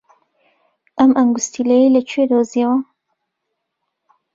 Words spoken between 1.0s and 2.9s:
ئەنگوستیلەیەی لەکوێ دۆزییەوە؟